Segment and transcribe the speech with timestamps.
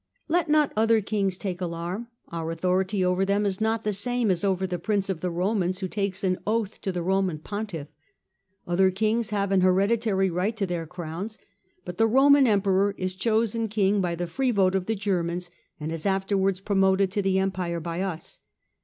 [0.27, 4.43] "Let not other Kings take alarm; our authority over them is not the same as
[4.43, 7.87] over the Prince of the Romans, who takes an oath to the Roman Pontiff.
[8.65, 11.37] Other Kings have an hereditary right to their Crowns,
[11.85, 15.91] but the Roman Emperor is chosen King by the free vote of the Germans, and
[15.91, 18.39] is afterwards promoted to the Empire by us.